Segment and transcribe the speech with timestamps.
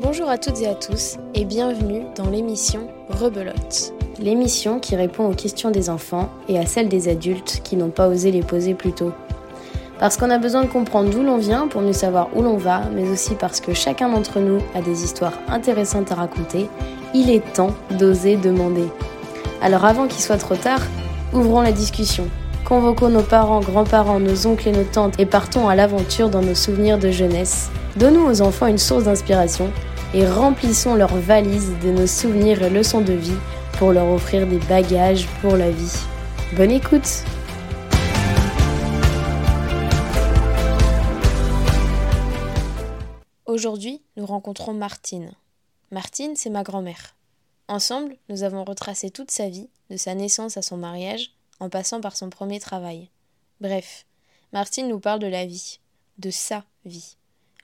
[0.00, 3.92] Bonjour à toutes et à tous et bienvenue dans l'émission Rebelote.
[4.20, 8.06] L'émission qui répond aux questions des enfants et à celles des adultes qui n'ont pas
[8.06, 9.10] osé les poser plus tôt.
[9.98, 12.82] Parce qu'on a besoin de comprendre d'où l'on vient pour mieux savoir où l'on va,
[12.94, 16.68] mais aussi parce que chacun d'entre nous a des histoires intéressantes à raconter,
[17.12, 18.86] il est temps d'oser demander.
[19.60, 20.82] Alors avant qu'il soit trop tard,
[21.32, 22.28] ouvrons la discussion.
[22.64, 26.54] Convoquons nos parents, grands-parents, nos oncles et nos tantes et partons à l'aventure dans nos
[26.54, 27.70] souvenirs de jeunesse.
[27.96, 29.72] Donnons aux enfants une source d'inspiration
[30.14, 33.36] et remplissons leurs valises de nos souvenirs et leçons de vie
[33.78, 35.92] pour leur offrir des bagages pour la vie.
[36.56, 37.24] Bonne écoute
[43.46, 45.32] Aujourd'hui, nous rencontrons Martine.
[45.90, 47.16] Martine, c'est ma grand-mère.
[47.66, 52.00] Ensemble, nous avons retracé toute sa vie, de sa naissance à son mariage, en passant
[52.00, 53.10] par son premier travail.
[53.60, 54.06] Bref,
[54.52, 55.80] Martine nous parle de la vie,
[56.18, 57.16] de sa vie.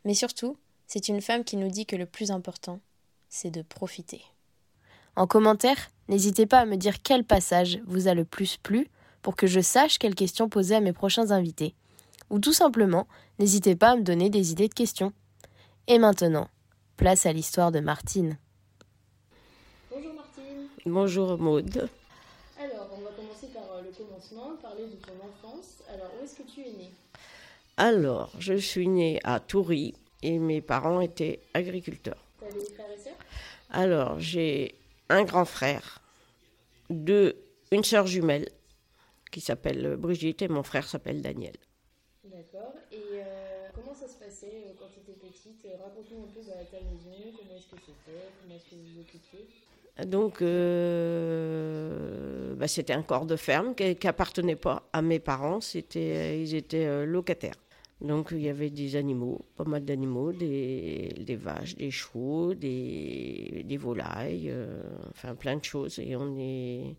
[0.04, 2.80] Mais surtout, c'est une femme qui nous dit que le plus important,
[3.28, 4.22] c'est de profiter.
[5.16, 8.88] En commentaire, n'hésitez pas à me dire quel passage vous a le plus plu
[9.22, 11.74] pour que je sache quelles questions poser à mes prochains invités.
[12.30, 13.06] Ou tout simplement,
[13.38, 15.12] n'hésitez pas à me donner des idées de questions.
[15.86, 16.48] Et maintenant,
[16.96, 18.38] place à l'histoire de Martine.
[19.90, 20.68] Bonjour Martine.
[20.86, 21.88] Bonjour Maude.
[22.58, 25.82] Alors, on va commencer par euh, le commencement, parler de ton enfance.
[25.92, 26.90] Alors, où est-ce que tu es née?
[27.76, 29.94] Alors, je suis née à Toury
[30.24, 32.24] et mes parents étaient agriculteurs.
[33.70, 34.74] Alors, j'ai
[35.08, 36.00] un grand frère,
[36.90, 37.36] deux,
[37.70, 38.48] une sœur jumelle
[39.30, 41.56] qui s'appelle Brigitte et mon frère s'appelle Daniel.
[42.24, 42.74] D'accord.
[42.92, 45.64] Et euh, comment ça se passait euh, quand tu étais petite?
[45.66, 48.86] Euh, Raconte-nous un peu bah, ta maison, comment est-ce que c'était, comment est-ce que vous
[48.94, 49.44] vous occupiez?
[50.06, 51.84] Donc, euh,
[52.54, 57.04] bah, c'était un corps de ferme qui n'appartenait pas à mes parents, c'était, ils étaient
[57.04, 57.56] locataires.
[58.04, 63.62] Donc, il y avait des animaux, pas mal d'animaux, des, des vaches, des chevaux, des,
[63.64, 65.98] des volailles, euh, enfin plein de choses.
[65.98, 66.96] Et on est.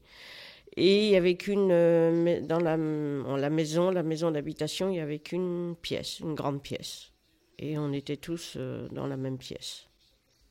[0.76, 1.70] Et il y avait qu'une.
[1.72, 6.34] euh, dans la, en la maison, la maison d'habitation, il n'y avait qu'une pièce, une
[6.34, 7.12] grande pièce.
[7.60, 9.88] Et on était tous euh, dans la même pièce.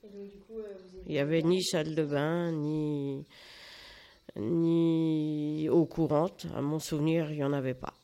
[0.05, 3.25] Et donc, du coup, vous Il n'y avait ni salle de bain, ni,
[4.37, 6.47] ni eau courante.
[6.55, 7.95] À mon souvenir, il n'y en avait pas.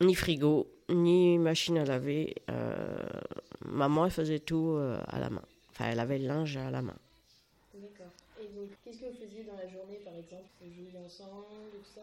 [0.00, 2.34] Ni frigo, ni machine à laver.
[2.50, 2.96] Euh,
[3.64, 5.42] maman, elle faisait tout euh, à la main.
[5.70, 6.96] Enfin, elle avait le linge à la main.
[7.74, 8.12] D'accord.
[8.40, 10.44] Et donc, qu'est-ce que vous faisiez dans la journée, par exemple?
[10.60, 12.02] Vous jouiez ensemble, tout ça?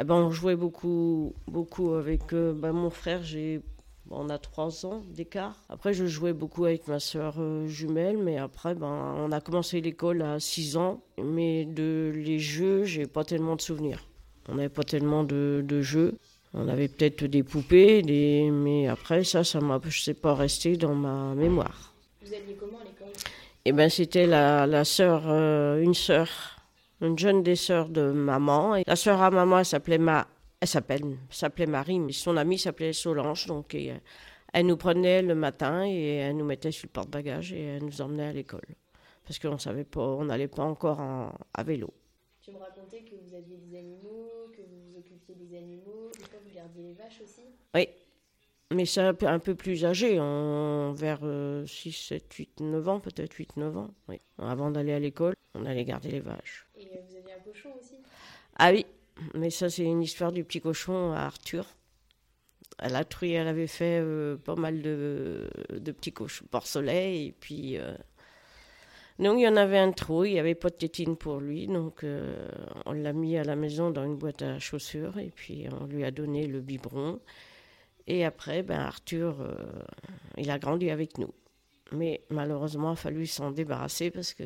[0.00, 3.22] Eh ben, on jouait beaucoup, beaucoup avec euh, ben, mon frère.
[3.22, 3.60] J'ai,
[4.10, 5.62] on a trois ans d'écart.
[5.68, 7.36] Après, je jouais beaucoup avec ma soeur
[7.66, 11.02] jumelle, mais après, ben, on a commencé l'école à 6 ans.
[11.22, 14.00] Mais de les jeux, j'ai pas tellement de souvenirs.
[14.48, 16.18] On n'avait pas tellement de, de jeux.
[16.54, 18.50] On avait peut-être des poupées, des...
[18.50, 21.94] mais après, ça, ça m'a, je sais pas, resté dans ma mémoire.
[22.22, 23.12] Vous alliez comment à l'école?
[23.64, 26.28] Et ben, c'était la, la sœur, euh, une sœur,
[27.00, 28.76] une jeune des sœurs de maman.
[28.76, 30.26] Et la sœur à maman, elle s'appelait Ma,
[30.60, 33.46] elle s'appelle, s'appelait Marie, mais son amie s'appelait Solange.
[33.46, 33.94] Donc, et, euh,
[34.52, 38.02] elle nous prenait le matin et elle nous mettait sur le porte-bagages et elle nous
[38.02, 38.66] emmenait à l'école.
[39.24, 41.88] Parce qu'on savait pas, on n'allait pas encore en- à vélo.
[42.42, 44.81] Tu me racontais que vous aviez des animaux, que vous
[45.34, 47.42] vous occupiez des animaux, des fois vous gardiez les vaches aussi
[47.74, 47.88] Oui.
[48.72, 52.88] Mais c'est un peu, un peu plus âgé, en, vers euh, 6, 7, 8, 9
[52.88, 53.90] ans, peut-être 8, 9 ans.
[54.08, 54.18] Oui.
[54.38, 56.66] Avant d'aller à l'école, on allait garder les vaches.
[56.76, 57.96] Et euh, vous aviez un cochon aussi?
[58.58, 58.86] Ah oui,
[59.34, 61.66] mais ça c'est une histoire du petit cochon à Arthur.
[62.78, 67.32] À la truie, elle avait fait euh, pas mal de, de petits cochons porcelets et
[67.32, 67.94] puis euh,
[69.22, 71.66] donc il y en avait un trop, il n'y avait pas de tétine pour lui,
[71.66, 72.48] donc euh,
[72.86, 76.04] on l'a mis à la maison dans une boîte à chaussures et puis on lui
[76.04, 77.20] a donné le biberon.
[78.06, 79.54] Et après, ben Arthur, euh,
[80.36, 81.32] il a grandi avec nous.
[81.92, 84.44] Mais malheureusement, il a fallu s'en débarrasser parce que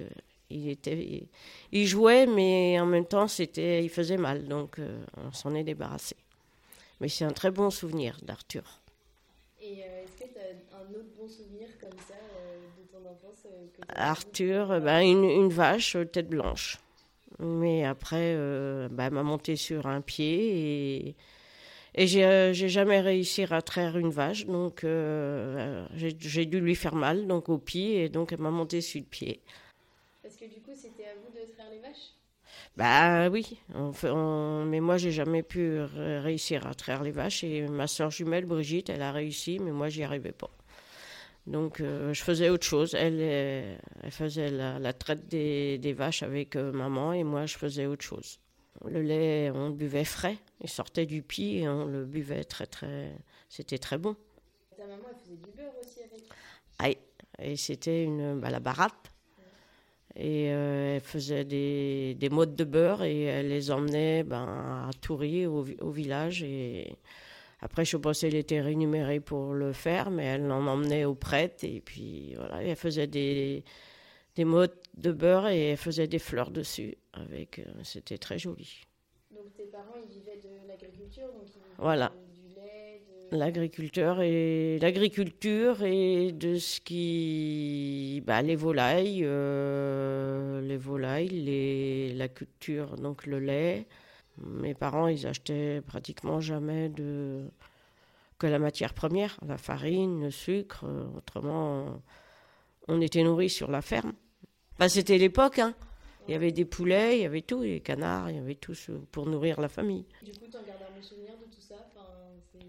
[0.51, 1.29] il était, il,
[1.73, 5.65] il jouait, mais en même temps, c'était, il faisait mal, donc euh, on s'en est
[5.65, 6.17] débarrassé.
[7.01, 8.81] Mais c'est un très bon souvenir d'Arthur.
[9.61, 12.15] Et est-ce que tu as un autre bon souvenir comme ça
[13.07, 13.47] enfance
[13.95, 16.79] Arthur, ben, une, une vache euh, tête blanche.
[17.39, 21.17] Mais après, euh, ben, elle m'a monté sur un pied et,
[21.95, 26.95] et j'ai, euh, jamais réussi à traire une vache, donc euh, j'ai, dû lui faire
[26.95, 29.41] mal, donc au pied, et donc elle m'a monté sur le pied.
[30.23, 32.15] Parce que du coup, c'était à vous de traire les vaches?
[32.77, 37.11] Bah oui, on fait- on- mais moi j'ai jamais pu ré- réussir à traire les
[37.13, 40.51] vaches et ma soeur jumelle Brigitte, elle a réussi, mais moi j'y arrivais pas.
[41.47, 42.95] Donc euh, je faisais autre chose.
[42.95, 47.47] Elle, euh, elle faisait la, la traite des, des vaches avec euh, maman et moi
[47.47, 48.41] je faisais autre chose.
[48.85, 52.67] Le lait, on le buvait frais, il sortait du pied et on le buvait très
[52.67, 53.13] très.
[53.49, 54.17] C'était très bon.
[54.77, 56.29] Ta maman, elle faisait du beurre aussi avec?
[56.79, 56.99] Aïe,
[57.39, 59.13] Et c'était une, bah, la baratte.
[60.15, 64.91] Et euh, elle faisait des, des modes de beurre et elle les emmenait ben, à
[65.01, 66.43] Toury, au, au village.
[66.43, 66.97] Et
[67.61, 71.05] après, je sais pas si elle était rémunérée pour le faire, mais elle en emmenait
[71.05, 71.65] aux prêtres.
[71.65, 73.65] Et puis voilà, elle faisait des,
[74.37, 76.97] des modes de beurre et elle faisait des fleurs dessus.
[77.13, 78.83] Avec, euh, c'était très joli.
[79.35, 82.13] Donc tes parents, ils vivaient de l'agriculture, donc ils vivaient Voilà.
[82.35, 83.01] de- du lait,
[83.33, 83.37] de...
[83.37, 92.29] L'agriculteur et l'agriculture et de ce qui, bah, les volailles, euh, les volailles, les, la
[92.29, 93.87] culture, donc le lait.
[94.39, 97.45] Mes parents, ils achetaient pratiquement jamais de
[98.39, 100.85] que la matière première, la farine, le sucre.
[100.87, 102.03] euh, Autrement,
[102.89, 104.13] on était nourris sur la ferme.
[104.79, 105.75] Bah, c'était l'époque, hein.
[106.29, 108.75] Il y avait des poulets, il y avait tout, les canards, il y avait tout
[108.75, 110.07] ce- pour nourrir la famille.
[110.23, 111.77] Du coup, t'en gardes un souvenir de tout ça?
[111.95, 112.09] Enfin,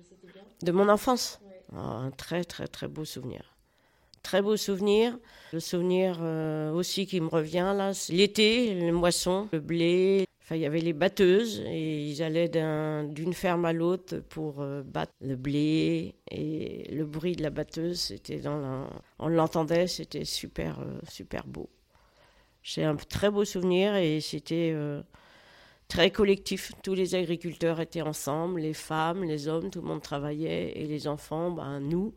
[0.10, 0.44] C'était bien?
[0.64, 1.42] De mon enfance?
[1.72, 1.80] Ouais.
[1.80, 3.56] Ah, un très très très beau souvenir.
[4.24, 5.18] Très beau souvenir.
[5.54, 10.27] Le souvenir euh, aussi qui me revient là, l'été, les moissons, le blé.
[10.52, 14.82] Il y avait les batteuses et ils allaient d'un- d'une ferme à l'autre pour euh,
[14.84, 18.90] battre le blé et le bruit de la batteuse, c'était dans la-
[19.20, 21.70] on l'entendait, c'était super euh, super beau.
[22.64, 25.02] C'est un très beau souvenir et c'était euh,
[25.90, 26.72] très collectif.
[26.84, 31.08] Tous les agriculteurs étaient ensemble, les femmes, les hommes, tout le monde travaillait et les
[31.08, 32.14] enfants, ben, nous,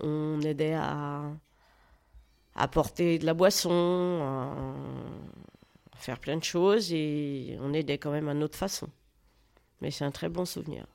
[0.00, 1.32] on aidait à
[2.54, 3.70] apporter de la boisson,
[4.22, 4.74] à
[6.00, 8.88] faire plein de choses et on aidait quand même à notre façon.
[9.80, 10.86] Mais c'est un très bon souvenir.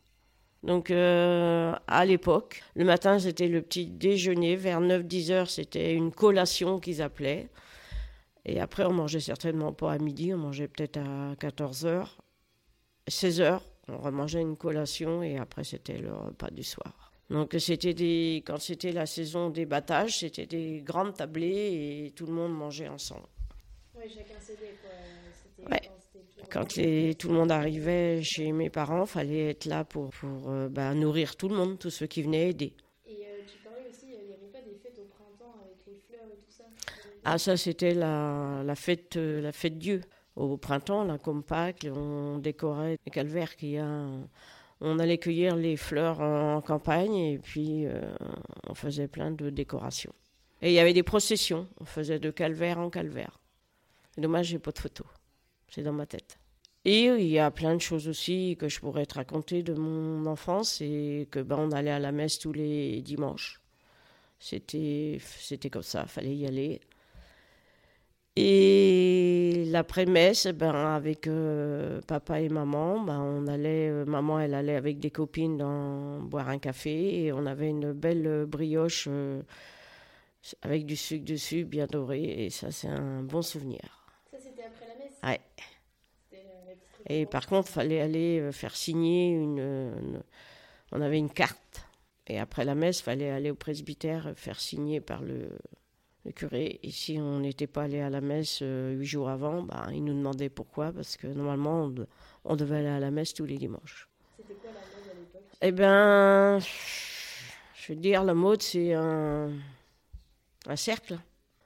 [0.64, 6.12] Donc euh, à l'époque, le matin c'était le petit déjeuner, vers 9-10 heures c'était une
[6.12, 7.50] collation qu'ils appelaient.
[8.46, 12.18] Et après on mangeait certainement pas à midi, on mangeait peut-être à 14 heures.
[13.08, 17.12] 16 heures, on remangeait une collation et après c'était le repas du soir.
[17.30, 22.26] Donc c'était des, quand c'était la saison des battages, c'était des grandes tablées et tout
[22.26, 23.28] le monde mangeait ensemble.
[24.08, 24.40] Ouais, chacun
[24.82, 25.70] quoi.
[25.72, 25.82] Ouais.
[26.50, 30.70] quand les- tout le monde arrivait chez mes parents, fallait être là pour, pour euh,
[30.70, 32.74] bah, nourrir tout le monde, tous ceux qui venaient aider.
[33.08, 35.78] Et euh, tu parlais aussi, euh, il n'y avait pas des fêtes au printemps avec
[35.88, 36.64] les fleurs et tout ça?
[37.24, 40.02] Ah ça c'était la, la fête la fête Dieu.
[40.36, 44.08] Au printemps, là, comme Pâques, on décorait les calvaires qu'il y a.
[44.82, 48.02] On allait cueillir les fleurs en campagne et puis euh,
[48.68, 50.14] on faisait plein de décorations.
[50.62, 51.68] Et il y avait des processions.
[51.80, 53.40] On faisait de calvaire en calvaire.
[54.18, 55.08] Dommage, j'ai pas de photos.
[55.70, 56.40] C'est dans ma tête.
[56.86, 60.26] Et il y a plein de choses aussi que je pourrais te raconter de mon
[60.28, 63.60] enfance et que ben, on allait à la messe tous les dimanches.
[64.40, 66.82] C'était c'était comme ça, fallait y aller.
[68.38, 74.76] Et l'après-messe, ben, avec euh, papa et maman, ben, on allait, euh, maman elle allait
[74.76, 79.42] avec des copines dans, boire un café et on avait une belle brioche euh,
[80.62, 84.06] avec du sucre dessus, bien doré, et ça c'est un bon souvenir.
[84.30, 85.40] Ça, c'était après la messe Ouais.
[87.08, 90.24] Et par contre, fallait aller euh, faire signer une, une-
[90.92, 91.86] On avait une carte.
[92.28, 95.50] Et après la messe, fallait aller au presbytère euh, faire signer par le,
[96.26, 96.80] le curé.
[96.82, 100.04] Et si on n'était pas allé à la messe euh, huit jours avant, ben, il
[100.04, 102.08] nous demandait pourquoi, parce que normalement, on, de-
[102.44, 104.10] on devait aller à la messe tous les dimanches.
[104.38, 105.44] C'était quoi la mode à l'époque?
[105.62, 109.52] Eh bien, je veux dire, la mode, c'est un,
[110.68, 111.20] un cercle.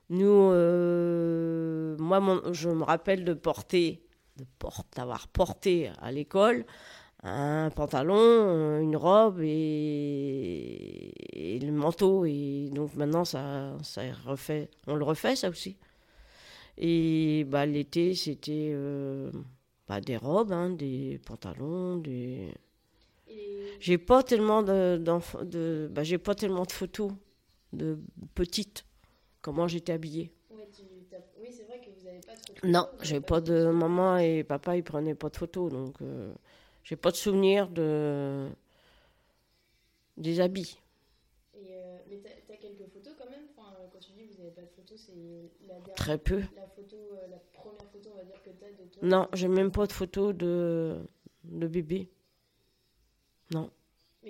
[0.09, 4.01] Nous, euh, moi, mon- je me rappelle de porter,
[4.37, 6.65] de porte, d'avoir porté à l'école
[7.23, 11.13] un pantalon, euh, une robe et,
[11.55, 12.25] et le manteau.
[12.25, 15.77] Et donc maintenant, ça, ça refait, on le refait, ça aussi.
[16.77, 19.31] Et bah, l'été, c'était euh,
[19.87, 22.53] bah, des robes, hein, des pantalons, des...
[23.29, 27.11] Et J'ai pas tellement de bah, j'ai pas tellement de photos
[27.73, 27.99] de
[28.35, 28.85] petites.
[29.49, 30.31] Comment j'étais habillée.
[30.51, 33.21] ouais, tu- t'as- Oui, c'est vrai que vous n'avez pas trop de Non, j'ai avez
[33.21, 36.33] pas de maman et papa, ils prenaient pas de photos, donc euh,
[36.83, 38.47] j'ai pas de souvenir de
[40.17, 40.77] des habits.
[41.53, 43.45] Et, euh, mais t'as t'as quelques photos quand même?
[43.55, 45.15] Enfin, euh, Quand tu dis que vous n'avez pas de photos, c'est
[45.67, 45.95] la dernière.
[45.95, 46.43] Très peu.
[46.55, 49.07] La photo, euh, la première photo, on va dire que t'as de toi?
[49.07, 50.97] Non, j'ai même pas de photos de
[51.43, 52.09] de bébé.
[53.51, 53.71] Non.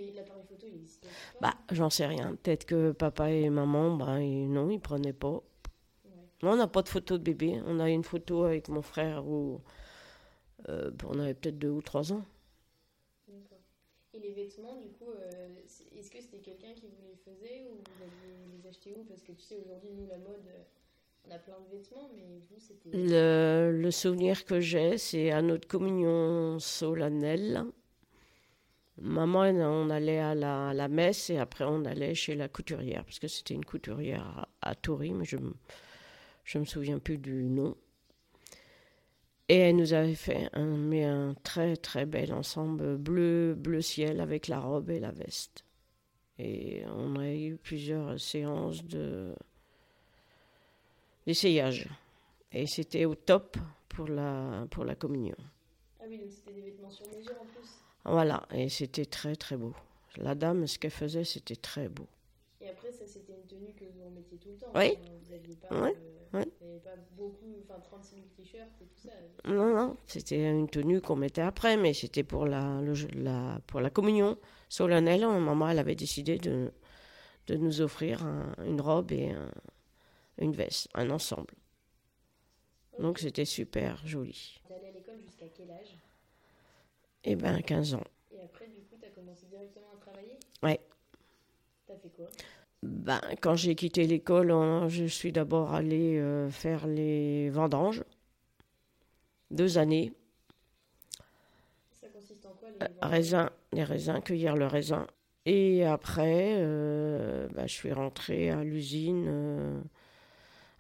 [0.06, 1.50] Mais l'appareil photo, il existait pas.
[1.52, 2.36] Bah, j'en sais rien.
[2.42, 5.42] Peut-être que papa et maman, bah, ils- non, ils prenaient pas.
[6.44, 7.62] Non, on n'a pas de photo de bébé.
[7.66, 9.62] On a une photo avec mon frère où
[10.70, 12.24] euh, on avait peut-être deux ou trois ans.
[13.28, 13.60] D'accord.
[14.14, 15.50] Et les vêtements, du coup, euh,
[15.98, 19.04] est-ce que c'était quelqu'un qui vous les faisait ou vous les acheter où?
[19.04, 20.64] Parce que tu sais, aujourd'hui, nous, la mode, euh,
[21.28, 22.90] on a plein de vêtements, mais vous, c'était.
[22.94, 27.66] Le, le souvenir que j'ai, c'est à notre communion solennelle.
[29.02, 33.28] Maman, on allait à la, messe et après on allait chez la couturière, parce que
[33.28, 37.76] c'était une couturière à, à Toury, mais je ne me souviens plus du nom.
[39.50, 44.22] Et elle nous avait fait un, mais un très très bel ensemble bleu, bleu ciel
[44.22, 45.66] avec la robe et la veste.
[46.38, 49.34] Et on a eu plusieurs séances de
[51.26, 51.90] d'essayage.
[52.52, 53.58] Et c'était au top
[53.90, 55.36] pour la, pour la communion.
[56.00, 57.84] Ah oui, donc c'était des vêtements sur mesure en plus.
[58.06, 59.74] Voilà, et c'était très très beau.
[60.18, 62.08] La dame, ce qu'elle faisait, c'était très beau.
[62.62, 64.72] Et après, ça, c'était une tenue que vous remettiez tout le temps.
[64.76, 64.92] Oui.
[65.22, 65.96] Vous n'aviez pas, Ouais,
[66.36, 69.50] euh, vous pas beaucoup, enfin 36 000 t-shirts et tout ça.
[69.52, 73.80] Non, non, c'était une tenue qu'on mettait après, mais c'était pour la, le- la, pour
[73.82, 74.38] la communion
[74.68, 75.22] solennelle.
[75.22, 76.72] Maman, elle avait décidé de,
[77.48, 79.52] de nous offrir un- une robe et un-
[80.40, 81.54] une veste, un ensemble.
[83.00, 84.60] Donc c'était super joli.
[84.66, 85.98] Tu allé à l'école jusqu'à quel âge?
[87.24, 88.04] Eh ben 15 ans.
[88.32, 90.38] Et après, du coup, tu as commencé directement à travailler?
[90.64, 90.80] Ouais.
[91.86, 92.28] Tu as fait quoi?
[92.84, 98.04] Ben, quand j'ai quitté l'école, on- je suis d'abord allée euh, faire les vendanges.
[99.52, 100.12] Deux années.
[102.00, 103.12] Ça consiste en quoi les Euh, vendanges?
[103.12, 105.08] Raisins, les raisins, cueillir le raisin.
[105.46, 109.82] Et après, euh, bah, je suis rentrée à l'usine euh,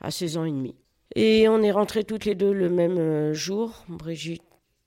[0.01, 0.75] à 16 ans et demi.
[1.15, 4.43] Et on est rentrés toutes les deux le même jour, Brigitte,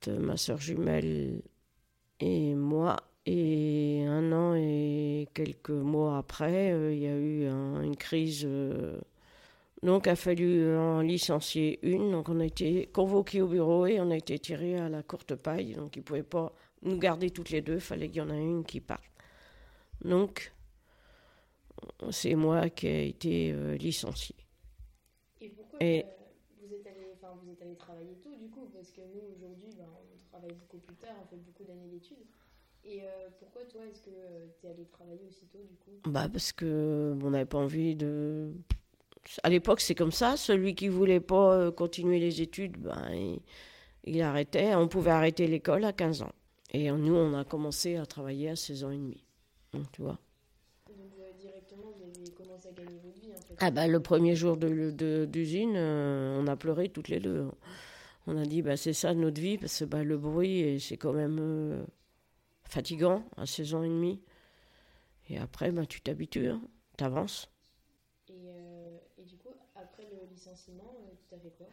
[0.09, 1.43] ma soeur jumelle
[2.21, 2.97] et moi.
[3.25, 8.43] Et un an et quelques mois après, euh, il y a eu un- une crise.
[8.45, 8.99] euh,
[9.85, 12.11] donc, il a fallu en licencier une.
[12.13, 15.35] Donc, on a été convoqués au bureau et on a été tirés à la courte
[15.37, 15.75] paille.
[15.75, 17.75] Donc, ils ne pouvaient pas nous garder toutes les deux.
[17.75, 19.05] Il fallait qu'il y en ait une qui parte.
[20.05, 20.53] Donc,
[22.11, 24.37] c'est moi qui ai été euh, licenciée.
[25.41, 26.05] Et pourquoi Et-
[27.63, 31.15] allé travailler tôt du coup Parce que nous aujourd'hui, ben, on travaille beaucoup plus tard,
[31.23, 32.27] on fait beaucoup d'années d'études.
[32.85, 34.11] Et euh, pourquoi toi, est-ce que
[34.59, 36.11] tu es allé travailler aussi tôt du coup?
[36.11, 38.53] Bah, parce que on n'avait pas envie de.
[39.45, 40.37] À l'époque, c'est comme ça.
[40.37, 43.41] Celui qui voulait pas euh, continuer les études, ben, il,
[44.05, 44.75] il arrêtait.
[44.75, 46.33] On pouvait arrêter l'école à 15 ans.
[46.73, 49.25] Et nous, on a commencé à travailler à 16 ans et demi.
[49.73, 50.19] Donc, tu vois.
[50.89, 53.52] Donc euh, directement, vous avez commencé à gagner votre vie en fait.
[53.65, 57.49] Ah bah, le premier jour d'usine, euh, on a pleuré toutes les deux.
[58.27, 60.97] On a dit, bah, c'est ça notre vie, parce que bah, le bruit, et c'est
[60.97, 61.85] quand même euh,
[62.65, 64.21] fatigant à 16 ans et demi.
[65.29, 66.61] Et après, bah, tu t'habitues, hein,
[66.97, 67.53] t'avances.
[68.31, 70.97] Et, euh, et du coup, après le licenciement,
[71.29, 71.69] tu as fait quoi?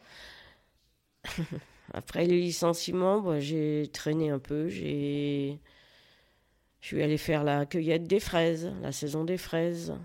[1.96, 4.68] Après le licenciement, bah, j'ai traîné un peu.
[4.68, 5.60] J'ai...
[6.82, 9.96] Je suis allée faire la cueillette des fraises, la saison des fraises.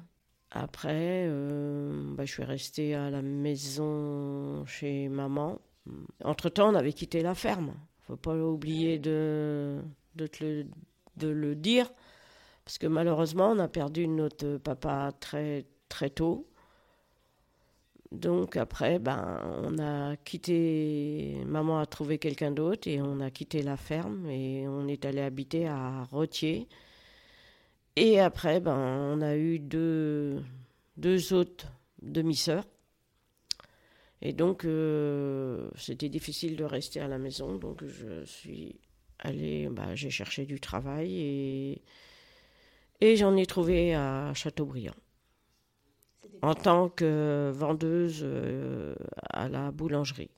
[0.57, 5.61] Après, euh, bah, je suis restée à la maison chez maman.
[6.23, 7.75] Entre-temps, on avait quitté la ferme.
[8.03, 9.83] faut pas oublier de,
[10.17, 11.91] le, dire.
[12.65, 16.47] Parce que malheureusement, on a perdu notre papa très, très tôt.
[18.13, 23.61] Donc après, ben, on a quitté, maman a trouvé quelqu'un d'autre et on a quitté
[23.63, 26.69] la ferme et on est allé habiter à Rothier.
[27.97, 30.43] Et après, ben, on a eu deux,
[30.97, 31.67] deux autres
[32.03, 32.67] demi-sœurs.
[34.21, 37.57] Et donc, euh, c'était difficile de rester à la maison.
[37.57, 38.81] Donc, je suis
[39.19, 41.83] allée, bah, j'ai cherché du travail et,
[43.01, 44.95] et j'en ai trouvé à Châteaubriand
[46.43, 48.95] en tant que vendeuse euh,
[49.31, 50.31] à la boulangerie.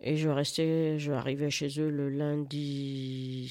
[0.00, 3.50] Et je restais, je arrivais chez eux le lundi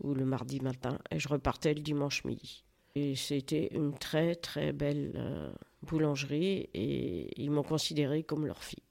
[0.00, 2.64] ou le mardi matin et je repartais le dimanche midi.
[2.94, 5.52] Et c'était une très très belle euh,
[5.82, 8.82] boulangerie et ils m'ont considérée comme leur fille.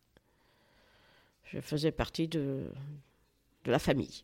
[1.43, 2.71] Je faisais partie de,
[3.65, 4.23] de la famille.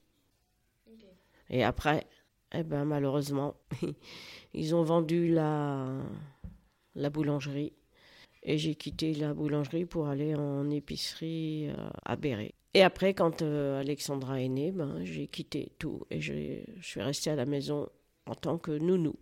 [1.50, 2.08] Et après,
[2.54, 3.56] eh ben, malheureusement,
[4.54, 6.02] ils ont vendu la,
[6.96, 7.74] la boulangerie.
[8.48, 12.54] Et j'ai quitté la boulangerie pour aller en épicerie euh, à Béret.
[12.76, 16.06] Et après, quand euh, Alexandra est née, ben, j'ai quitté tout.
[16.12, 17.90] Et je, suis restée à la maison
[18.28, 19.16] en tant que nounou.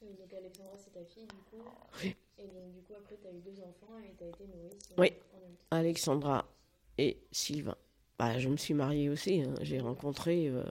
[0.00, 1.62] Donc Alexandra, c'est ta fille du coup.
[2.02, 2.16] Oui.
[2.38, 4.78] Et donc du coup, après, tu as eu deux enfants et tu as été nourrice
[4.96, 5.12] Oui.
[5.34, 5.76] en.
[5.76, 6.46] Alexandra
[6.96, 7.76] et Sylvain.
[8.18, 9.42] Bah, je me suis mariée aussi.
[9.42, 9.54] hein.
[9.60, 10.62] J'ai rencontré euh,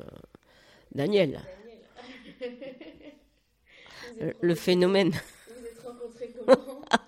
[0.95, 1.41] Daniel,
[2.41, 4.33] Daniel.
[4.41, 5.11] Le phénomène.
[5.11, 6.81] Vous êtes rencontrés comment?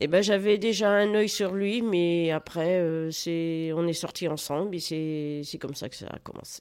[0.00, 4.28] Eh ben, j'avais déjà un œil sur lui, mais après, euh, c'est, on est sortis
[4.28, 6.60] ensemble et c'est, c'est comme ça que ça a commencé.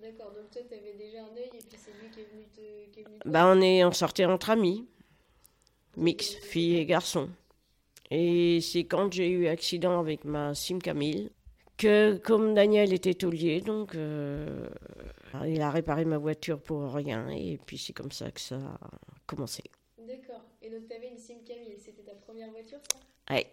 [0.00, 2.44] D'accord, donc toi, tu avais déjà un œil et puis c'est lui qui est venu
[2.46, 2.90] te.
[2.92, 4.86] Qui est venu te- Bah, on est, on sortait entre amis,
[5.96, 7.28] mix, filles et garçons.
[8.10, 11.30] Et c'est quand j'ai eu accident avec ma Sim Camille
[11.76, 14.68] que comme Daniel était taulier, donc euh,
[15.46, 18.78] il a réparé ma voiture pour rien, et puis c'est comme ça que ça a
[19.26, 19.62] commencé.
[19.98, 20.42] D'accord.
[20.68, 21.78] Et donc, tu avais une Sim Camille.
[21.78, 23.34] C'était ta première voiture, ça?
[23.34, 23.50] Ouais.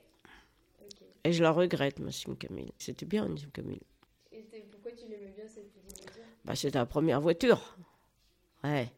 [1.23, 2.73] Et je la regrette, ma Sim Camille.
[2.77, 3.81] C'était bien une Sim Camille.
[4.33, 6.21] Et pourquoi tu l'aimais bien, cette petite voiture?
[6.43, 7.77] Bah, c'était la première voiture.
[8.65, 8.91] Ouais.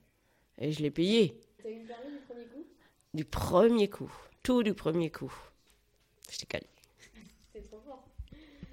[0.58, 2.66] Et je l'ai payée T'as eu le permis du premier coup?
[3.14, 4.12] Du premier coup.
[4.42, 5.34] Tout du premier coup.
[6.32, 6.66] J'étais calé.
[7.54, 8.04] C'était trop fort.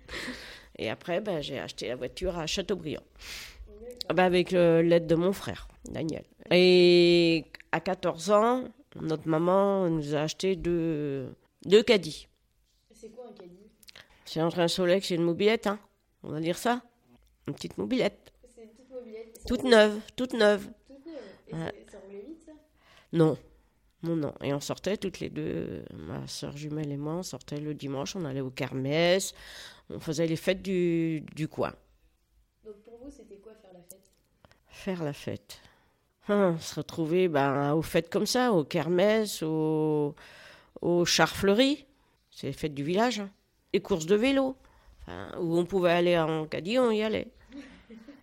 [0.79, 3.03] Et après, bah, j'ai acheté la voiture à Châteaubriand.
[4.09, 6.25] Ah bah, avec euh, l'aide de mon frère, Daniel.
[6.51, 8.65] Et à 14 ans,
[9.01, 11.35] notre maman nous a acheté deux,
[11.65, 12.29] deux caddies.
[12.93, 13.69] C'est quoi un caddie?
[14.25, 15.79] C'est entre un Solex et une mobilette, hein.
[16.23, 16.83] On va dire ça.
[17.47, 18.33] Une petite mobilette.
[18.55, 19.41] C'est une petite mobilette.
[19.47, 20.69] Toute neuve, toute neuve.
[20.87, 21.19] Toute neuve.
[21.49, 21.85] Et Ouais.
[21.91, 22.53] ça roulait vite, ça?
[23.13, 23.37] Non.
[24.03, 24.35] Non, non.
[24.43, 28.17] Et on sortait toutes les deux, ma soeur jumelle et moi, on sortait le dimanche,
[28.17, 29.35] on allait au kermesse,
[29.91, 31.75] on faisait les fêtes du, du coin.
[32.65, 34.11] Donc, pour vous, c'était quoi faire la fête?
[34.69, 35.61] Faire la fête.
[36.29, 40.15] Hein, se retrouver ben, aux fêtes comme ça, aux kermesses, aux,
[40.81, 41.85] aux chars fleuris.
[42.31, 43.21] C'est les fêtes du village.
[43.21, 43.31] hein.
[43.73, 44.57] Les courses de vélo.
[45.03, 47.29] Enfin, où on pouvait aller en caddie, on y allait.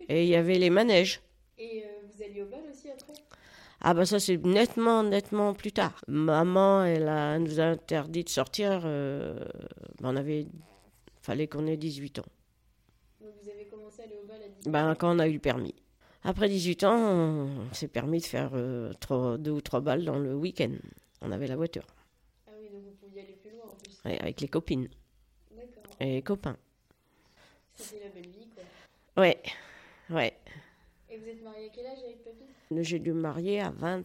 [0.10, 1.22] Et il y avait les manèges.
[1.60, 3.14] Et euh, vous alliez au bal aussi après?
[3.84, 6.02] Ah bah ça c'est nettement, nettement plus tard.
[6.08, 8.82] Maman, elle, a, elle nous a interdit de sortir.
[8.86, 9.40] euh,
[10.02, 10.48] ben, on avait,
[11.22, 12.26] fallait qu'on ait 18 ans.
[13.22, 14.72] Donc, vous avez commencé à aller au bal à 18 ans?
[14.72, 15.76] Ben, quand on a eu le permis.
[16.24, 20.20] Après 18 ans, on s'est permis de faire euh, trois- deux ou trois balles dans
[20.20, 20.72] le week-end.
[21.22, 21.86] On avait la voiture,
[22.48, 24.00] Ah oui, donc vous pouviez aller plus loin en plus.
[24.06, 24.88] ouais, avec les copines
[25.56, 25.96] D'accord.
[26.00, 26.58] et les copains.
[27.76, 29.24] C'était la belle vie, quoi.
[29.24, 29.42] Ouais,
[30.12, 30.38] ouais.
[31.10, 32.46] Et vous êtes marié à quel âge avec papy?
[32.84, 34.04] J'ai dû me marier à 20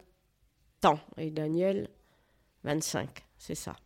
[0.84, 1.88] ans et Daniel
[2.64, 3.76] 25, c'est ça.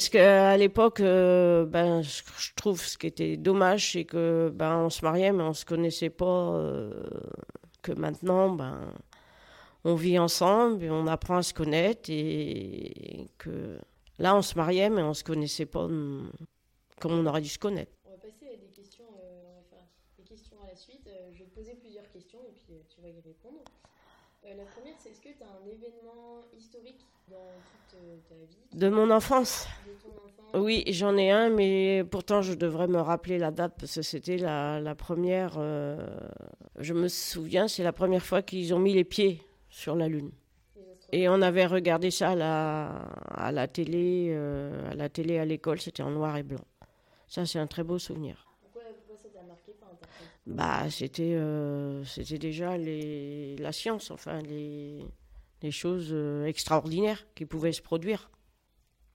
[0.00, 2.22] Parce qu'à l'époque, euh, ben, je
[2.56, 6.08] trouve ce qui était dommage, c'est que ben, on se mariait, mais on se connaissait
[6.08, 6.54] pas.
[6.54, 7.02] euh,
[7.82, 8.94] que maintenant, ben,
[9.84, 13.78] on vit ensemble et on apprend à se connaître et que
[14.18, 16.32] là, on se mariait, mais on se connaissait pas hum,
[16.98, 17.92] comme on aurait dû se connaître.
[18.06, 21.10] On va passer à des questions, euh, on des questions à la suite.
[21.34, 23.64] Je vais te poser plusieurs questions et puis tu vas y répondre.
[24.46, 28.34] Euh, la première, c'est est-ce que tu as un événement historique dans toute euh, ta
[28.34, 29.66] vie, De mon enfance.
[29.86, 33.74] de ton enfance Oui, j'en ai un, mais pourtant je devrais me rappeler la date
[33.78, 35.54] parce que c'était la, la première.
[35.58, 36.06] euh,
[36.78, 40.30] je me souviens, c'est la première fois qu'ils ont mis les pieds sur la Lune.
[41.12, 42.86] Et on avait regardé ça à la,
[43.34, 46.64] à la télé, euh, à la télé à l'école, c'était en noir et blanc.
[47.26, 48.46] Ça, c'est un très beau souvenir.
[48.62, 53.72] pourquoi, pourquoi ça t'a marqué par ta fête Bah, c'était, euh, c'était déjà les, la
[53.72, 55.04] science, enfin les,
[55.62, 58.30] les choses euh, extraordinaires qui pouvaient se produire.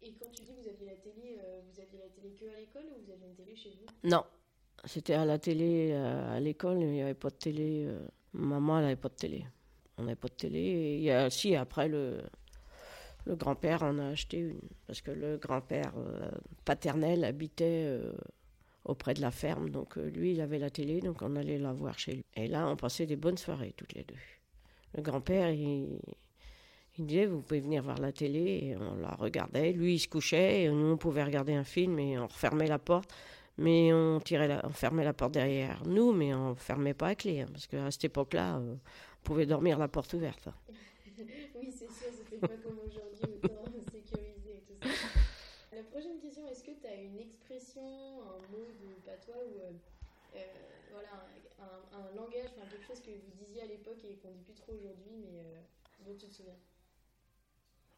[0.01, 2.45] Et quand tu dis que vous aviez la télé, euh, vous aviez la télé que
[2.45, 3.85] à l'école ou vous aviez une télé chez vous?
[4.07, 4.23] Non,
[4.85, 7.89] c'était à la télé, à l'école, il n'y avait pas de télé.
[8.33, 9.45] Maman, elle n'avait pas de télé.
[9.97, 10.59] On n'avait pas de télé.
[10.59, 12.21] Et il y a, si, après, le,
[13.25, 14.61] le grand-père en a acheté une.
[14.85, 15.93] Parce que le grand-père
[16.65, 17.99] paternel habitait
[18.85, 19.69] auprès de la ferme.
[19.69, 22.25] Donc euh, lui, il avait la télé, donc on allait la voir chez lui.
[22.35, 24.15] Et là, on passait des bonnes soirées, toutes les deux.
[24.95, 25.99] Le grand-père, il,
[26.97, 28.59] disait, vous pouvez venir voir la télé.
[28.63, 29.73] Et on la regardait.
[29.73, 30.63] Lui, il se couchait.
[30.63, 33.13] Et nous, on pouvait regarder un film et on refermait la porte.
[33.57, 37.41] Mais on, tirait on fermait la porte derrière nous, mais on fermait pas à clé.
[37.41, 40.47] hein, parce qu'à cette époque-là, euh, on pouvait dormir la porte ouverte.
[41.57, 45.77] Oui, c'est sûr, c'était pas comme aujourd'hui, autant sécurisé et tout ça.
[45.77, 46.19] La prochaine
[47.03, 47.81] une expression,
[48.23, 49.71] un mot de patois ou euh,
[50.35, 50.39] euh,
[50.91, 51.09] voilà,
[51.59, 54.53] un, un langage, enfin quelque chose que vous disiez à l'époque et qu'on dit plus
[54.55, 55.61] trop aujourd'hui, mais euh,
[56.05, 56.57] dont tu te souviens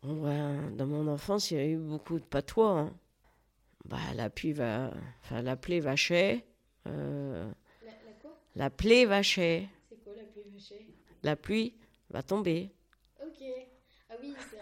[0.04, 2.72] dans mon enfance, il y a eu beaucoup de patois.
[2.80, 2.94] hein.
[3.86, 4.92] Bah, la pluie va.
[5.24, 6.46] Enfin, la plaie vachait.
[6.88, 7.52] euh,
[7.84, 8.32] la, la quoi?
[8.56, 9.68] la plaie vachait.
[9.90, 10.86] C'est quoi la pluie vachée
[11.24, 11.74] La pluie
[12.10, 12.72] va tomber.
[13.22, 13.44] Ok.
[14.10, 14.58] Ah oui, c'est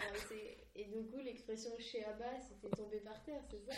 [0.95, 3.71] du coup, l'expression chez Abba, c'était tomber par terre, c'est ça?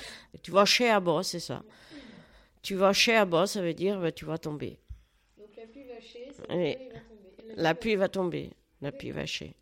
[0.44, 1.64] Tu vas chez à bas, c'est ça.
[2.62, 4.80] Tu vas chez à bas, ça veut dire bah, tu vas tomber.
[5.38, 6.70] Donc la pluie ça veut dire il va tomber.
[6.70, 6.80] Et
[7.56, 8.52] La pluie va tomber.
[8.82, 9.56] La pluie va chez.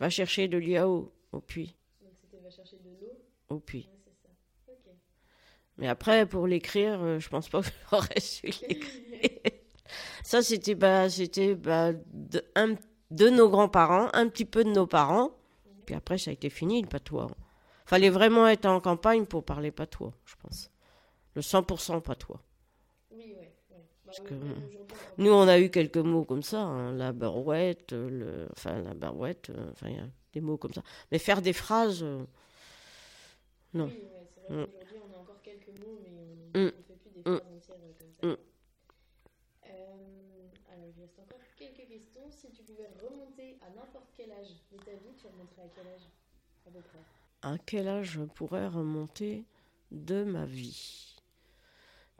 [0.00, 1.74] Va chercher de l'IAO au puits.
[2.02, 3.12] Donc c'était va chercher de l'eau,
[3.48, 3.88] Au puits.
[4.06, 4.12] ouais,
[4.66, 4.92] c'est ça.
[5.78, 8.88] Mais après, pour l'écrire, euh, je pense pas que j'aurais su l'écrire.
[10.24, 12.76] Ça, c'était bah, c'était bah, de, un-
[13.10, 15.32] de nos grands-parents, un petit peu de nos parents.
[15.94, 17.30] Après, ça a été fini, le patois.
[17.86, 20.70] Fallait vraiment être en campagne pour parler patois, je pense.
[21.34, 22.40] Le 100% patois.
[23.10, 23.34] Oui.
[23.70, 23.76] Bah,
[24.06, 24.34] oui, que,
[25.18, 29.50] Nous, on a eu quelques mots comme ça, hein, la barouette, le, enfin la barouette,
[29.50, 30.82] euh, enfin il y a des mots comme ça.
[31.10, 32.24] Mais faire des phrases, euh,
[33.74, 33.86] non.
[33.86, 34.66] Oui, ouais, c'est vrai Mm.
[34.66, 36.10] qu'aujourd'hui, on a encore quelques mots, mais
[36.54, 36.64] on Mm.
[36.66, 37.38] ne fait plus des Mm.
[37.38, 38.26] phrases entières euh, comme ça.
[38.26, 38.36] Euh,
[40.72, 42.30] alors, il reste encore quelques questions.
[42.30, 45.86] Si tu pouvais remonter à n'importe quel âge de ta vie, tu remonterais à quel
[45.86, 46.02] âge
[47.42, 49.44] à quel âge je pourrais remonter
[49.90, 51.16] de ma vie?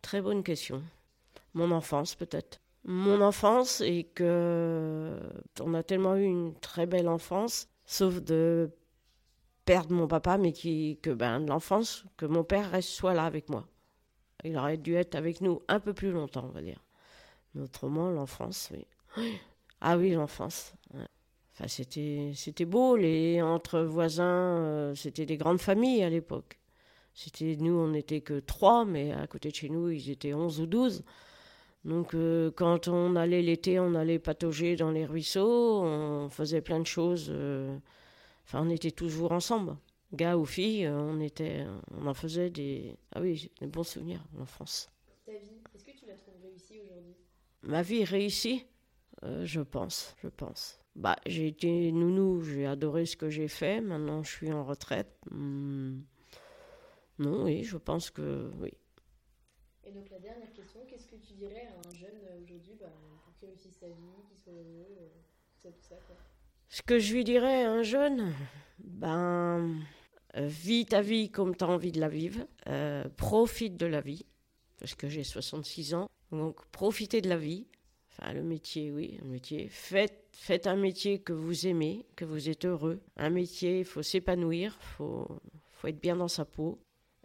[0.03, 0.83] Très bonne question.
[1.55, 2.61] Mon enfance, peut-être.
[2.85, 5.17] Mon enfance, et que
[5.61, 8.73] on a tellement eu une très belle enfance, sauf de
[9.65, 13.69] perdre mon papa, mais que ben, l'enfance, que mon père reste soit là avec moi.
[14.43, 16.83] Il aurait dû être avec nous un peu plus longtemps, on va dire.
[17.55, 18.85] Mais autrement, l'enfance, oui.
[19.81, 20.73] Ah oui, l'enfance.
[20.95, 21.07] ouais.
[21.53, 24.25] Enfin, c'était, c'était beau, les entre voisins,
[24.59, 26.59] euh, c'était des grandes familles à l'époque.
[27.15, 30.61] C'était, nous, on n'était que trois, mais à côté de chez nous, ils étaient onze
[30.61, 31.05] ou douze.
[31.85, 36.81] Donc, euh, quand on allait l'été, on allait patauger dans les ruisseaux, on faisait plein
[36.81, 37.27] de choses.
[37.31, 37.77] euh,
[38.45, 39.77] Enfin, on était toujours ensemble.
[40.13, 41.65] Gars ou filles, on, était,
[41.97, 42.97] on en faisait des...
[43.15, 44.89] Ah oui, des bons souvenirs, l'enfance.
[45.25, 45.39] Ta vie,
[45.75, 47.15] est-ce que tu la trouves réussie aujourd'hui?
[47.63, 48.65] Ma vie réussie
[49.25, 50.79] Euh, Je pense, je pense.
[50.95, 53.81] Bah, j'ai été nounou, j'ai adoré ce que j'ai fait.
[53.81, 55.17] Maintenant, je suis en retraite.
[55.31, 56.01] Hmm.
[57.19, 58.73] Non, oui, je pense que oui.
[59.85, 62.87] Et donc, la dernière question, qu'est-ce que tu dirais à un jeune aujourd'hui bah,
[63.25, 63.95] pour qu'il réussisse sa vie,
[64.29, 65.09] qu'il soit heureux, euh,
[65.55, 66.17] tout ça, tout ça quoi?
[66.69, 68.33] Ce que je lui dirais à un jeune,
[68.79, 69.79] ben,
[70.37, 72.47] euh, vis ta vie comme tu as envie de la vivre.
[72.69, 74.25] Euh, profite de la vie,
[74.79, 76.09] parce que j'ai 66 ans.
[76.31, 77.67] Donc, profitez de la vie.
[78.19, 79.69] Enfin, le métier, oui, le métier.
[79.69, 83.01] Faites, faites un métier que vous aimez, que vous êtes heureux.
[83.17, 85.29] Un métier, il faut s'épanouir, il faut,
[85.73, 86.79] faut être bien dans sa peau.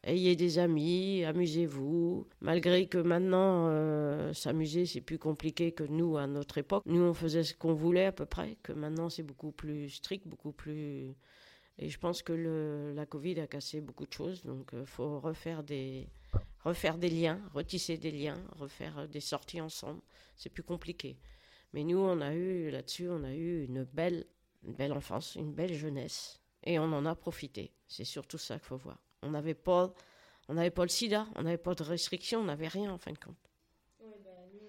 [0.04, 2.28] Ayez des amis, amusez-vous.
[2.39, 6.84] Malgré que maintenant, euh, s'amuser, c'est plus compliqué que nous à notre époque.
[6.86, 10.26] Nous, on faisait ce qu'on voulait à peu près, que maintenant, c'est beaucoup plus strict,
[10.28, 11.13] beaucoup plus...
[11.80, 15.62] Et je pense que la Covid a cassé beaucoup de choses, donc il faut refaire
[15.62, 16.08] des,
[16.63, 20.02] refaire des liens, retisser des liens, refaire euh, des sorties ensemble.
[20.36, 21.17] C'est plus compliqué.
[21.74, 24.26] Mais nous, on a eu là-dessus, on a eu une belle,
[24.63, 27.72] une belle enfance, une belle jeunesse, et on en a profité.
[27.88, 29.00] C'est surtout ça qu'il faut voir.
[29.22, 29.93] On n'avait pas,
[30.48, 33.12] on n'avait pas le SIDA, on n'avait pas de restrictions, on n'avait rien en fin
[33.12, 33.36] de compte.
[34.00, 34.60] Ouais, bah nous,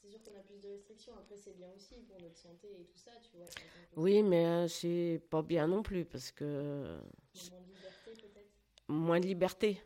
[0.00, 1.12] c'est sûr qu'on a plus de restrictions.
[1.18, 3.46] Après, c'est bien aussi pour notre santé et tout ça, tu vois.
[3.46, 3.92] par exemple.
[3.96, 6.98] Oui, mais euh, c'est pas bien non plus parce que
[7.34, 8.50] moins de liberté, peut-être.
[8.88, 9.82] moins de liberté.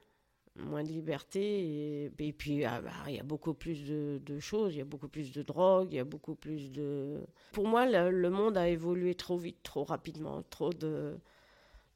[0.59, 2.05] Moins de liberté.
[2.19, 4.87] Et, puis, ah bah, il y a beaucoup plus de, de choses, il y a
[4.87, 7.21] beaucoup plus de drogue, il y a beaucoup plus de.
[7.53, 11.19] Pour moi, le, le monde a évolué trop vite, trop rapidement, trop de.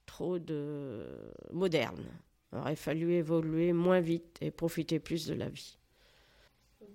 [0.06, 1.06] trop de.
[1.52, 2.04] moderne.
[2.52, 5.79] Il aurait fallu évoluer moins vite et profiter plus de la vie.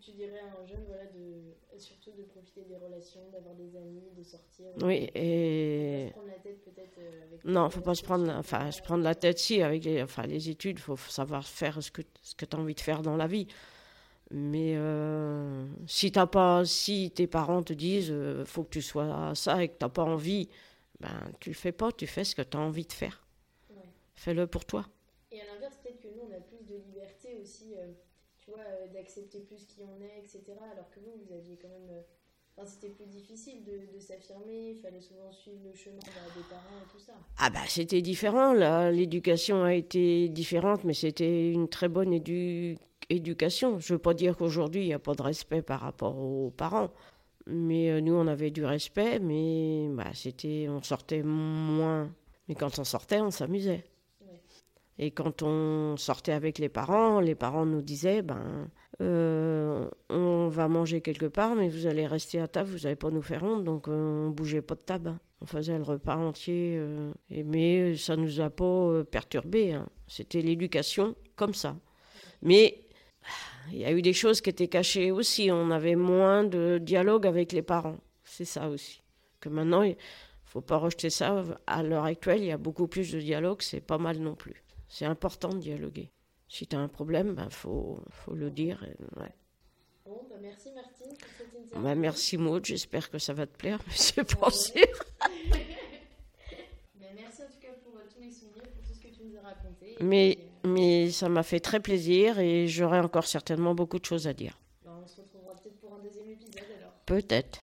[0.05, 1.79] Tu dirais à un jeune, voilà, de...
[1.79, 4.67] surtout de profiter des relations, d'avoir des amis, de sortir.
[4.83, 6.11] Oui, et.
[6.13, 6.97] pas se prendre la tête, peut-être.
[6.99, 9.83] euh, avec Non, faut pas se prendre, la- enfin, se prendre la tête si avec
[9.83, 12.81] les, enfin, les études, faut savoir faire ce que ce que tu as envie de
[12.81, 13.47] faire dans la vie.
[14.31, 19.33] Mais euh, si t'as pas, si tes parents te disent, euh, faut que tu sois
[19.35, 20.49] ça et que t'as pas envie,
[20.99, 23.25] ben tu le fais pas, tu fais ce que tu as envie de faire.
[23.71, 23.77] Ouais.
[24.15, 24.85] Fais-le pour toi.
[25.31, 27.91] Et à l'inverse, peut-être que nous, on a plus de liberté aussi, euh,
[28.45, 30.41] tu vois, euh, d'accepter plus qui on est, etc.
[30.71, 31.89] Alors que vous, vous aviez quand même.
[31.89, 32.01] euh,
[32.57, 36.89] Enfin, c'était plus difficile de, s'affirmer, il fallait souvent suivre le chemin des parents et
[36.89, 37.11] tout ça.
[37.37, 38.91] Ah bah c'était différent, là.
[38.91, 42.77] L'éducation a été différente, mais c'était une très bonne édu-
[43.09, 43.79] éducation.
[43.79, 46.91] Je veux pas dire qu'aujourd'hui il n'y a pas de respect par rapport aux parents,
[47.47, 52.09] mais euh, nous on avait du respect, mais bah, c'était, on sortait moins.
[52.47, 53.83] Mais quand on sortait, on s'amusait.
[54.97, 58.69] Et quand on sortait avec les parents, les parents nous disaient, ben,
[59.01, 63.11] euh, on va manger quelque part, mais vous allez rester à table, vous n'allez pas
[63.11, 65.09] nous faire honte, donc euh, on bougeait pas de table.
[65.09, 65.19] hein.
[65.41, 69.73] On faisait le repas entier, euh, mais ça nous a pas euh, perturbé.
[69.73, 69.87] hein.
[70.07, 71.75] C'était l'éducation comme ça.
[72.41, 72.85] Mais
[73.71, 75.49] il y a eu des choses qui étaient cachées aussi.
[75.51, 77.97] On avait moins de dialogue avec les parents.
[78.23, 79.01] C'est ça aussi.
[79.41, 79.97] Que maintenant, il
[80.45, 81.43] faut pas rejeter ça.
[81.67, 83.61] À l'heure actuelle, il y a beaucoup plus de dialogue.
[83.61, 84.63] C'est pas mal non plus.
[84.97, 86.09] C'est important de dialoguer.
[86.47, 88.81] Si tu as un problème, il ben, faut, faut le dire.
[88.83, 89.33] et- ouais.
[90.05, 91.83] Bon, bah merci Martine pour cette interview.
[91.83, 94.85] Bah, merci Maud, j'espère que ça va te plaire, mais c'est pas sûr.
[97.01, 99.35] Merci en tout cas pour euh, tous les souvenirs, pour tout ce que tu nous
[99.37, 99.95] as raconté.
[99.99, 103.99] Et Mais, puis, euh, mais ça m'a fait très plaisir et j'aurai encore certainement beaucoup
[103.99, 104.57] de choses à dire.
[104.85, 106.91] bah, on se retrouvera peut-être pour un deuxième épisode alors.
[107.05, 107.59] Peut-être.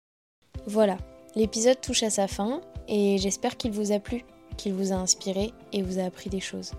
[0.65, 0.97] Voilà,
[1.35, 4.23] l'épisode touche à sa fin et j'espère qu'il vous a plu,
[4.57, 6.71] qu'il vous a inspiré et vous a appris des choses.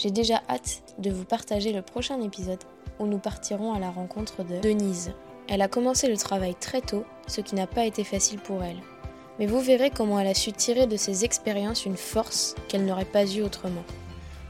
[0.00, 2.64] J'ai déjà hâte de vous partager le prochain épisode
[2.98, 5.12] où nous partirons à la rencontre de Denise.
[5.46, 8.78] Elle a commencé le travail très tôt, ce qui n'a pas été facile pour elle.
[9.38, 13.04] Mais vous verrez comment elle a su tirer de ses expériences une force qu'elle n'aurait
[13.04, 13.84] pas eue autrement.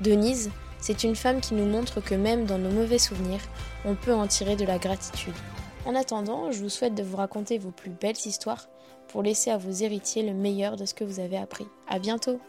[0.01, 0.51] Denise,
[0.83, 3.43] C'est une femme qui nous montre que même dans nos mauvais souvenirs,
[3.85, 5.35] on peut en tirer de la gratitude.
[5.85, 8.69] En attendant, je vous souhaite de vous raconter vos plus belles histoires
[9.09, 11.67] pour laisser à vos héritiers le meilleur de ce que vous avez appris.
[11.87, 12.41] À bientôt!